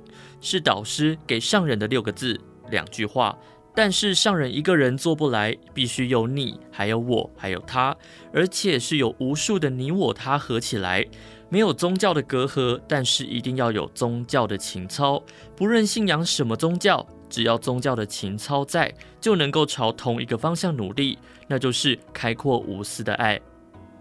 [0.40, 3.36] 是导师给上人的六个字、两句话。
[3.74, 7.94] 但是上人一个人做不来，必须有你，还有我，还有他，
[8.32, 11.04] 而且是有无数的你我他合起来。
[11.48, 15.22] 没有宗教的隔阂，但是一定要有宗教的情操。
[15.54, 17.06] 不论信仰什么宗教。
[17.36, 23.38] 只要宗教的情操在，就能够朝同一个方向努力，那就是开阔无私的爱。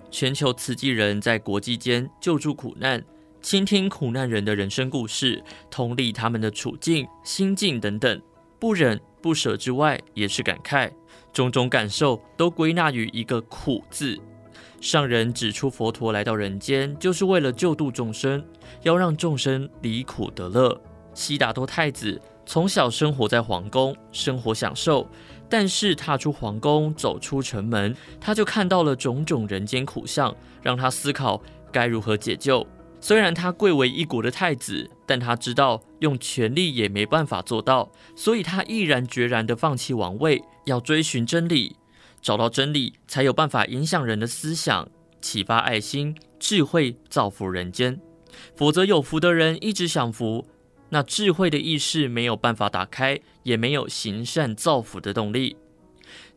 [0.09, 3.03] 全球慈济人在国际间救助苦难，
[3.41, 8.21] 倾听苦难人的人生故事，同理他们的处境、心境等等，
[8.57, 10.89] 不忍不舍之外，也是感慨，
[11.33, 14.17] 种种感受都归纳于一个“苦”字。
[14.79, 18.41] 上人指出，佛陀来到人间，就是为了救度众生，
[18.83, 20.81] 要让众生离苦得乐。
[21.13, 22.21] 悉达多太子。
[22.45, 25.09] 从小生活在皇宫，生活享受，
[25.49, 31.41] 但是踏出皇宫，走出城门，他就看到了种种人间苦相，让他思考
[31.71, 32.65] 该如何解救。
[33.01, 41.75] 虽然他贵为一国的太子，但他知道用权力也没办法做到，所以他毅然决然地放弃王位，要追寻真理，
[42.21, 44.87] 找到真理，才有办法影响人的思想，
[45.21, 47.99] 启发爱心、智慧，造福人间。
[48.55, 50.45] 否则，有福的人一直享福。
[50.95, 55.57] 那智慧的意识没有办法打开，也没有行善造福的动力。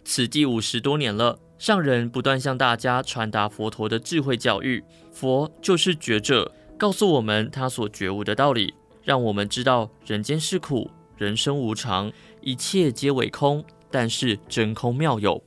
[0.05, 4.83] 此地五十多年了，上人不断向大家传达佛陀的智慧教育。
[5.13, 15.41] 佛就是觉者，告诉我们他所觉悟的道理，让我们知道人间是苦，人生无常，一切皆为空，但是真空妙有。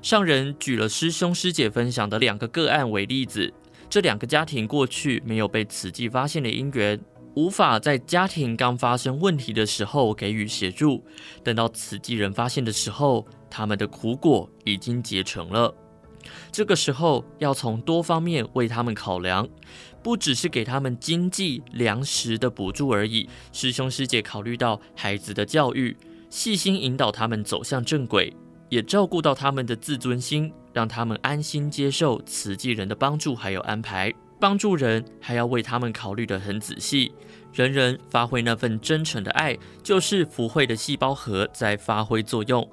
[0.00, 3.52] 上人举了师兄师姐分享的两个个案为例子，
[3.90, 7.00] 这两个家庭过去没有被慈济发现的因缘，
[7.34, 11.04] 无法在家庭刚发生问题的时候给予协助，
[11.44, 15.74] 等到慈济人发现的时候，他们的苦果已经结成了。
[16.50, 19.48] 这个时候要从多方面为他们考量，
[20.02, 23.28] 不只是给他们经济粮食的补助而已。
[23.52, 25.96] 师兄师姐考虑到孩子的教育，
[26.28, 28.34] 细心引导他们走向正轨。
[28.68, 34.12] 也照顾到他们的自尊心，让他们安心接受慈济人的帮助还有安排。
[34.40, 37.12] 帮助人还要为他们考虑得很仔细，
[37.52, 42.68] 人人发挥那份真诚的爱，就是福慧的细胞核在发挥作用。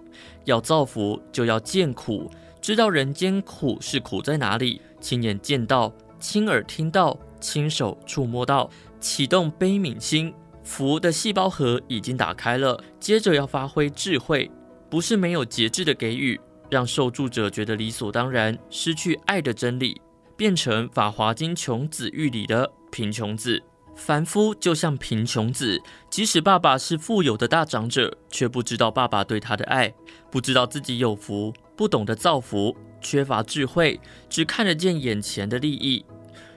[0.45, 2.29] 要造福，就要见苦，
[2.61, 12.81] 知道人间苦是苦在哪里，亲眼见到，亲耳听到，亲手触摸到，启动悲悯心，福的细胞核已经打开了。
[12.99, 14.51] 接着要发挥智慧。
[14.87, 16.39] 不是没有节制的给予，
[16.69, 19.99] 让受助者觉得理所当然，失去爱的真理，
[20.35, 23.61] 变成《法华经·穷子喻》里的贫穷子。
[23.95, 29.93] 凡夫就像贫穷子，即使爸爸是富有的大长者，却不知道爸爸对他的爱，
[30.29, 33.97] 不知道自己有福，不懂得造福，缺乏智慧，
[34.29, 36.05] 只看得见眼前的利益。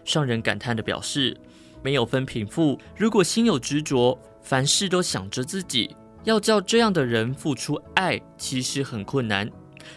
[0.05, 1.37] 上人感叹地表示：
[1.81, 5.95] 没有分贫富，如果心有执着，凡事都想着自己。
[6.25, 9.49] 要叫这样的人付出爱，其实很困难，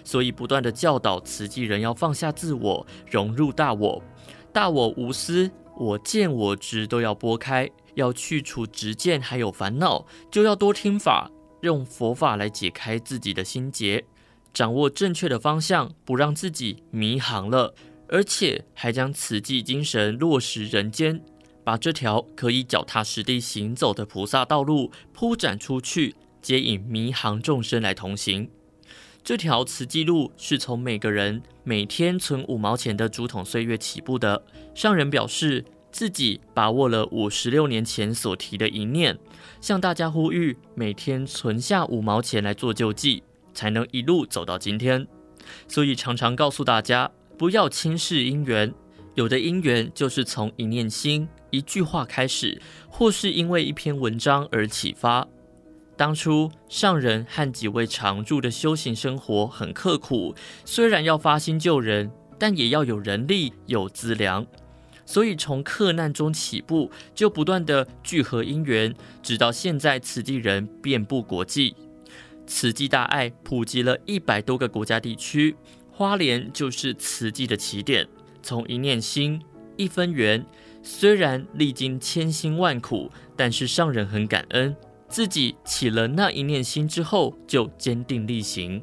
[0.04, 4.02] 所以不断地教导慈济人要放下自我，融入大我，
[4.54, 11.30] 大我无私，我见我执都要拨开，要去除执见还有烦恼，就要多听法，
[11.62, 14.04] 用佛法来解开自己的心结，
[14.54, 17.74] 掌握正确的方向，不让自己迷航了，
[18.08, 21.22] 而且还将慈济精神落实人间。
[21.64, 28.50] 把这条可以脚踏实地行走的菩萨道路铺展出去，接引迷航众生来同行。
[29.24, 34.44] 这条磁记录是从每个人每天存五毛钱的竹筒岁月起步的。
[34.74, 39.16] 上人表示，自己把握了五十六年前所提的一念，
[39.62, 43.22] 向大家呼吁，每天存下五毛钱来做救济，
[43.54, 45.08] 才能一路走到今天。
[45.68, 48.74] 所以常常告诉大家，不要轻视因缘。
[49.14, 52.60] 有的因缘就是从一念心、一句话开始，
[52.90, 55.28] 或是因为一篇文章而启发。
[56.02, 60.34] 当初上人和几位常住的修行生活很刻苦，
[60.66, 64.44] 虽然要发心救人，但也要有人力、有资粮，
[65.06, 71.76] 所以从克难中起步，就不断的聚合因缘，直到现在慈济人遍布国际，
[72.48, 75.56] 慈济大爱普及了一百多个国家地区，
[75.92, 78.08] 花莲就是慈济的起点。
[78.42, 79.40] 从一念心、
[79.78, 80.44] 一分缘，
[80.82, 84.76] 虽然历经千辛万苦，但是上人很感恩，
[85.12, 88.82] 自己起了那一念心之后，就坚定力行。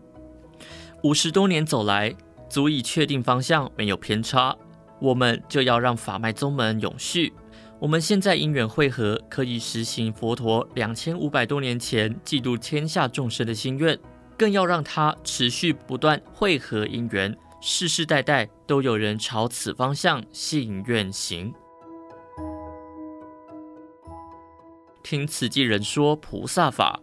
[1.02, 2.14] 五十多年走来，
[2.50, 4.54] 足以确定方向，没有偏差。
[5.00, 7.32] 我们就要让法脉宗门永续。
[7.80, 13.98] 我们现在因缘会合，可以实行佛陀两千五百多年前济度天下众生的心愿，
[14.36, 17.34] 更要让它持续不断会合因缘。
[17.60, 21.54] 世世代代都有人朝此方向信愿行。
[25.08, 27.00] 听慈济人说菩萨法，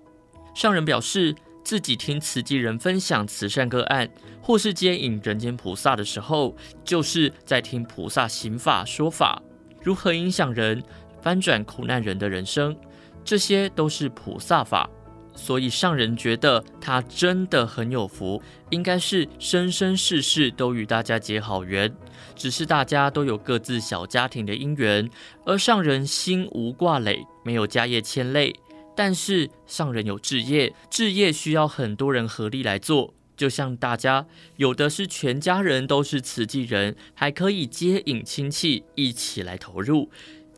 [0.53, 1.33] 上人表示
[1.63, 4.07] 自己听慈济人分享慈善个案，
[4.43, 9.41] 或是接引人间菩萨的时候，就是在听菩萨行法说法，
[9.81, 10.83] 如何影响人，
[11.19, 12.77] 翻转苦难人的人生，
[13.23, 14.87] 这些都是菩萨法。
[15.33, 18.39] 所以上人觉得他真的很有福，
[18.69, 21.91] 应该是生生世世都与大家结好缘。
[22.35, 25.09] 只是大家都有各自小家庭的因缘，
[25.43, 28.53] 而上人心无挂累，没有家业牵累。
[28.97, 33.13] 但是上人有置业，置业需要很多人合力来做。
[33.37, 34.25] 就像大家
[34.55, 40.09] 有的是全家人都是慈济人，还可以接引亲戚一起来投入，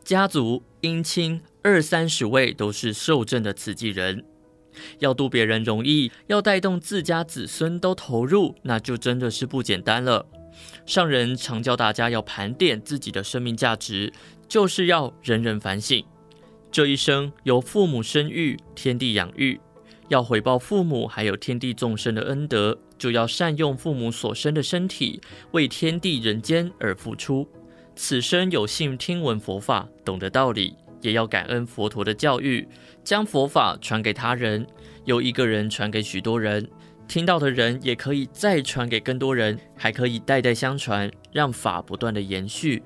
[0.04, 4.24] 家族姻亲二三十位都是受证的慈济人。
[5.00, 10.24] 要度别人容易，要带动自家子孙都投入，那就真的是不简单了。
[10.86, 14.12] 上人常教大家要盘点自己的生命价值，
[14.46, 16.04] 就是要人人反省。
[16.78, 19.60] 这一生由父母生育，天地养育，
[20.06, 25.20] 要回报父母还有天地众生的恩德，就要善用父母所生的身体，
[25.50, 27.48] 为天地人间而付出。
[27.96, 30.76] 此生有幸听闻佛法，懂得道理。
[31.00, 32.64] 也要感恩佛陀的教育，
[33.02, 34.64] 将佛法传给他人，
[35.04, 36.64] 由一个人传给许多人，
[37.08, 42.80] 听到的人也可以再传给更多人，还可以代代相传，让法不断的延续。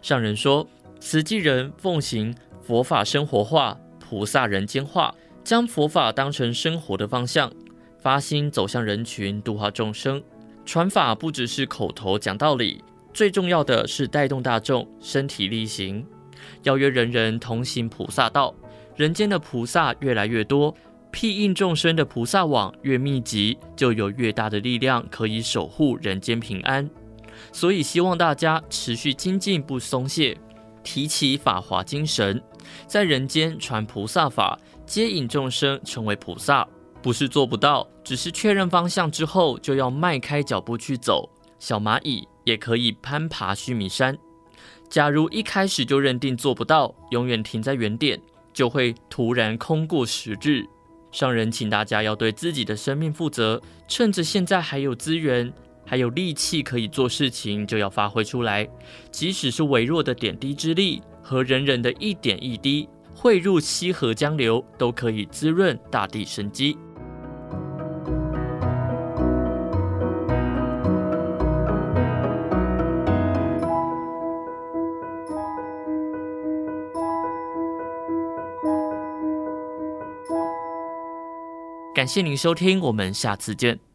[0.00, 0.64] 上人说，
[1.00, 2.32] 慈济人奉行
[2.62, 7.52] 佛法生活化、菩萨人间化，将佛法当成生活的方向，
[7.98, 10.22] 发心走向人群，度化众生。
[10.64, 12.82] 传法不只是口头讲道理，
[13.12, 16.06] 最重要的是带动大众身体力行，
[16.62, 18.54] 邀约人人同行菩萨道。
[18.94, 20.72] 人间的菩萨越来越多，
[21.10, 26.88] 庇应众生的菩萨网越密集，就有越大的力量可以守护人间平安。
[27.50, 30.36] 所以希望大家持续精进，不松懈，
[30.84, 32.40] 提起法华精神，
[32.92, 36.68] 在人间传菩萨法，接引众生成为菩萨。
[37.00, 41.26] 不是做不到，只是确认方向之后，就要迈开脚步去走。
[41.58, 44.14] 小蚂蚁也可以攀爬须弥山。
[44.90, 48.20] 假如一开始就认定做不到，永远停在原点，
[48.52, 50.62] 就会突然空过时日。
[51.10, 55.50] 上人请大家要对自己的生命负责，趁着现在还有资源、
[55.86, 58.68] 还有力气可以做事情，就要发挥出来。
[59.10, 61.02] 即使是微弱的点滴之力，
[61.32, 66.76] 和人人的一点一滴汇入溪河江流，都可以滋润大地生机。
[81.94, 83.91] 感谢您收听，我们下次见。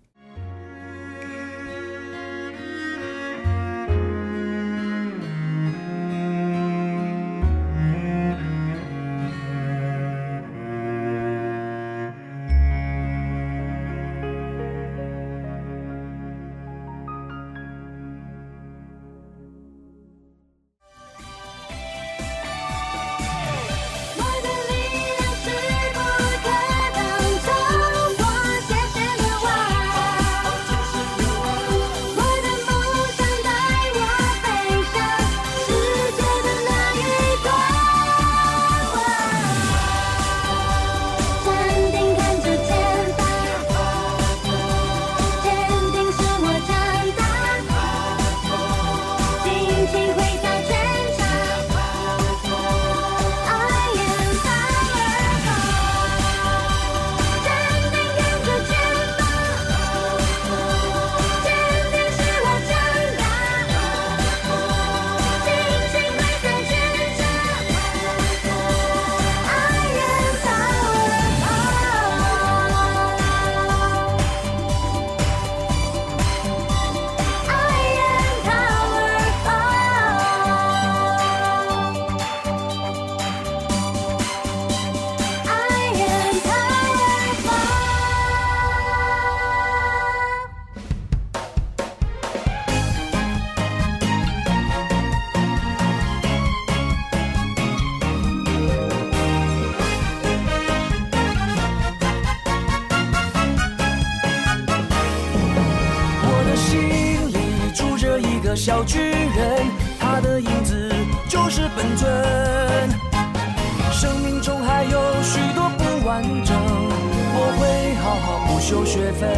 [118.68, 119.30] 修学分。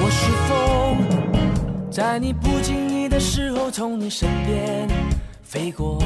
[0.00, 4.88] 我是风，在你不经意的时候从你身边
[5.42, 6.02] 飞过。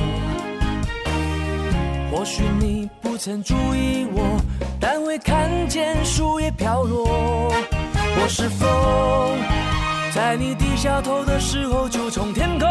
[2.10, 4.40] 或许你不曾注意我。
[4.80, 7.52] 但会看见树叶飘落。
[8.20, 9.38] 我是风，
[10.12, 12.68] 在你低下头的时候就从天空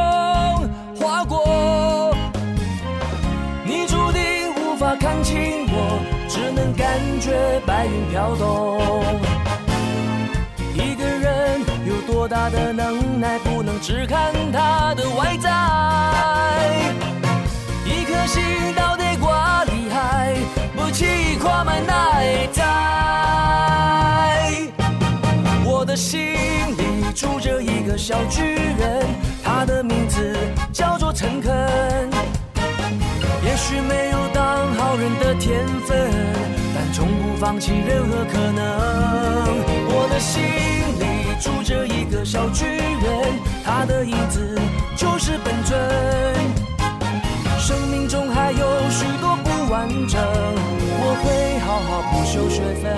[0.99, 2.10] 划过。
[7.21, 8.81] 觉白云飘动。
[10.73, 15.51] 一个人有多大的能耐，不能只看他的外在。
[17.85, 18.41] 一颗心
[18.75, 20.35] 到底挂厉害，
[20.75, 22.63] 不气跨满内在。
[25.63, 26.19] 我的心
[26.75, 29.05] 里住着一个小巨人，
[29.43, 30.35] 他的名字
[30.73, 32.09] 叫做诚恳。
[33.43, 36.09] 也许没有当好人的天分，
[36.93, 38.61] 从不放弃任何可能。
[39.93, 40.41] 我的心
[40.99, 41.03] 里
[41.39, 43.01] 住着一个小巨人，
[43.63, 44.59] 他的影子
[44.95, 45.79] 就是本尊。
[47.59, 50.19] 生命中还有许多不完整，
[50.99, 52.91] 我会好好补修学分。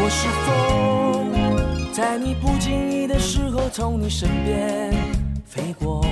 [0.00, 4.92] 我是风，在你不经意的时候从你身边
[5.46, 6.04] 飞过。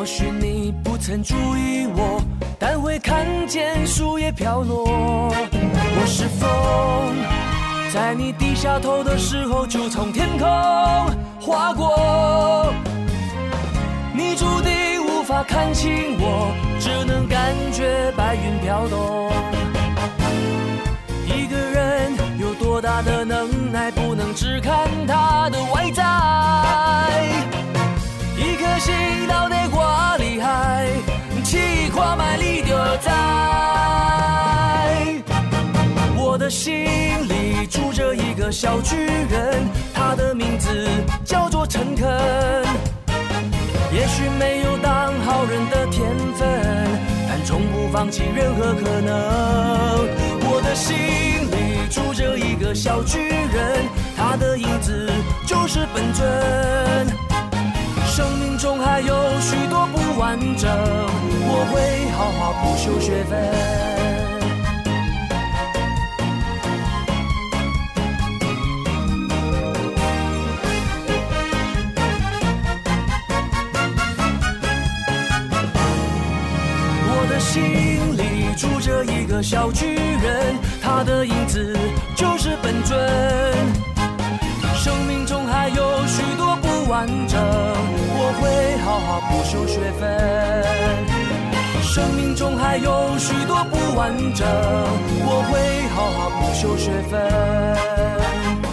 [0.00, 2.22] 或许你不曾注意我，
[2.58, 4.86] 但会看见树叶飘落。
[4.88, 6.48] 我是风，
[7.92, 10.48] 在你低下头的时候就从天空
[11.38, 12.72] 划过。
[14.14, 19.30] 你注定无法看清我，只能感觉白云飘动。
[21.26, 26.02] 一个人有多大的能耐，不能只看他的外在。
[28.60, 28.92] 一颗心
[29.26, 30.86] 到底挂厉害，
[31.42, 33.10] 气跨卖力就在。
[36.14, 36.84] 我的心
[37.26, 40.90] 里住着一个小巨人，他的名字
[41.24, 42.06] 叫做诚恳。
[43.94, 46.46] 也许没有当好人的天分，
[47.30, 50.06] 但从不放弃任何可能。
[50.42, 50.94] 我的心
[51.50, 53.86] 里住着一个小巨人，
[54.18, 55.10] 他的影子
[55.46, 57.29] 就是本尊。
[58.60, 63.40] 中还有许多不完整，我会好好补修学分。
[77.08, 81.74] 我的心里住着一个小巨人，他的影子
[82.14, 83.00] 就是本尊。
[84.74, 87.79] 生命中还有许多不完整。
[88.30, 90.06] 我会好好补修学分，
[91.82, 94.46] 生命中还有许多不完整，
[95.26, 98.69] 我会好好补修学分。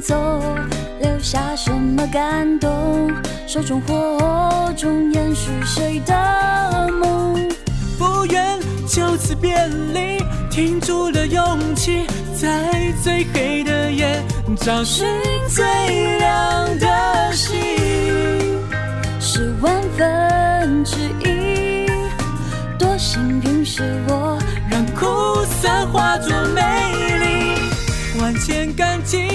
[0.00, 0.42] 走，
[1.00, 3.10] 留下什么感动，
[3.46, 7.48] 手中火种延续谁的梦？
[7.98, 9.54] 不愿就此别
[9.92, 12.70] 离，停住了勇气，在
[13.02, 14.22] 最黑的夜
[14.56, 15.06] 找寻
[15.48, 15.64] 最
[16.18, 17.58] 亮的星，
[19.20, 21.86] 是万分之一。
[22.78, 24.38] 多幸运是我，
[24.70, 25.06] 让苦
[25.60, 26.60] 涩化作美
[27.18, 29.28] 丽，万千感激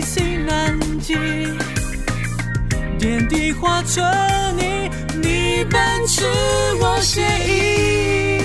[0.00, 1.14] 心难寄。
[2.98, 4.02] 点滴化成
[4.56, 4.90] 你，
[5.20, 6.24] 你奔驰
[6.80, 8.42] 我写意，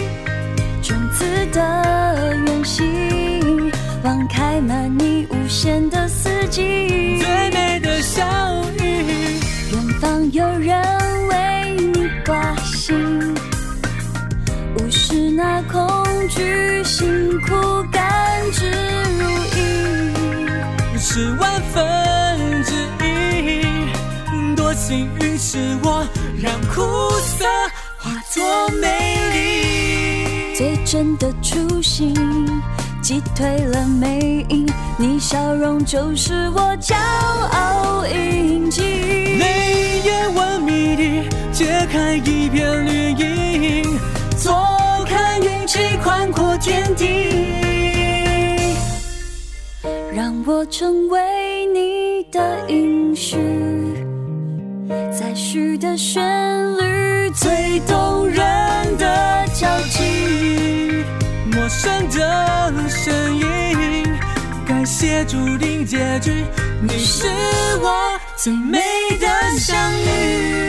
[0.81, 3.71] 种子的远行，
[4.03, 8.27] 放开满你无限的四季，最美的相
[8.79, 9.39] 遇，
[9.71, 10.77] 远方有人
[11.29, 13.33] 为你挂心，
[14.77, 15.87] 无视那恐
[16.27, 17.78] 惧，辛苦
[24.79, 26.07] 幸运是我
[26.41, 26.81] 让苦
[27.19, 27.45] 涩
[27.97, 28.87] 化作美
[29.33, 30.55] 丽。
[30.55, 32.15] 最真的初心，
[33.01, 34.65] 击退了魅影，
[34.97, 38.81] 你笑容就是我骄傲印记。
[38.81, 43.99] 泪眼问谜底，揭开一片绿荫，
[44.37, 44.53] 坐
[45.05, 47.05] 看云起宽阔天地，
[50.15, 53.37] 让我成为你的应许。
[54.89, 56.21] 再续的旋
[56.77, 61.05] 律，最动人的交集。
[61.51, 64.05] 陌生的声音，
[64.65, 66.43] 感谢注定结局，
[66.81, 67.27] 你是
[67.81, 68.79] 我最美
[69.19, 69.27] 的
[69.59, 70.68] 相遇。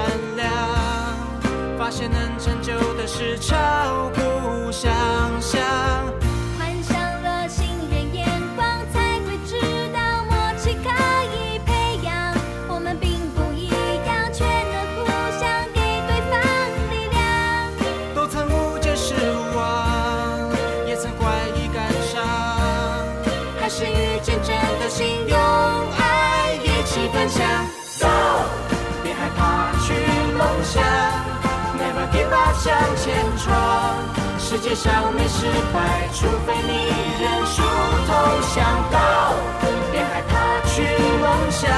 [0.00, 4.90] 善良发现能成就的事超乎想
[5.40, 6.19] 象。
[34.70, 37.60] 界上没失败，除非你认输
[38.06, 38.12] 投
[38.54, 38.62] 降。
[38.88, 39.34] 到，
[39.90, 40.30] 别害怕
[40.68, 40.82] 去
[41.20, 41.68] 梦想，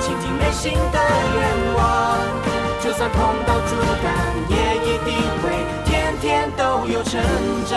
[0.00, 0.98] 倾听内心的
[1.34, 2.18] 愿望。
[2.80, 4.08] 就算碰到阻挡，
[4.48, 4.56] 也
[4.86, 5.50] 一定会
[5.84, 7.20] 天天都有成
[7.66, 7.76] 长。